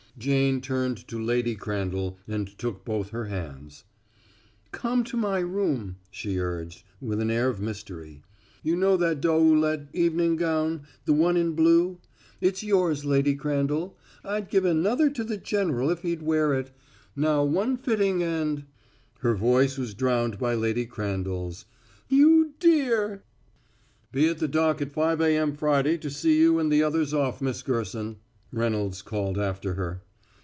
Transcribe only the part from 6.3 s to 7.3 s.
urged, with